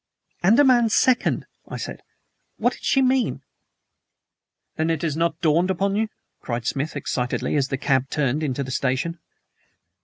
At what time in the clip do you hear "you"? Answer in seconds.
5.95-6.07